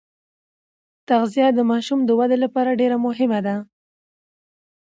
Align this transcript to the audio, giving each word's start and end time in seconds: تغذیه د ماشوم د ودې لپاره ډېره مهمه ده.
تغذیه 1.09 1.47
د 1.53 1.59
ماشوم 1.71 1.99
د 2.05 2.09
ودې 2.19 2.37
لپاره 2.43 2.77
ډېره 2.79 2.97
مهمه 3.05 3.39
ده. 3.45 3.55